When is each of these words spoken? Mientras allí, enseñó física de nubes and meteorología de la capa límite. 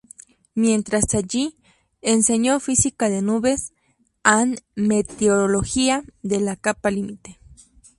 Mientras 0.55 1.13
allí, 1.13 1.59
enseñó 2.01 2.59
física 2.59 3.07
de 3.07 3.21
nubes 3.21 3.71
and 4.23 4.57
meteorología 4.73 6.03
de 6.23 6.39
la 6.41 6.55
capa 6.55 6.89
límite. 6.89 7.39